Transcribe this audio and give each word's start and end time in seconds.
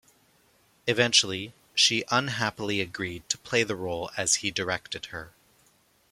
Eventually, 0.87 1.53
she 1.75 2.03
unhappily 2.09 2.81
agreed 2.81 3.29
to 3.29 3.37
play 3.37 3.61
the 3.61 3.75
role 3.75 4.09
as 4.17 4.37
he 4.37 4.49
directed 4.49 5.05
her. 5.13 5.31